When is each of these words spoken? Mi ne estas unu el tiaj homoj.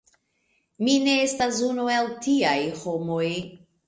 Mi 0.85 0.95
ne 1.03 1.11
estas 1.25 1.59
unu 1.67 1.85
el 1.97 2.09
tiaj 2.29 2.57
homoj. 2.81 3.29